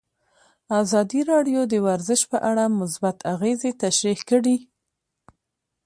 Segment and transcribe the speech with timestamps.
[0.81, 4.57] ازادي راډیو د ورزش په اړه مثبت اغېزې تشریح کړي.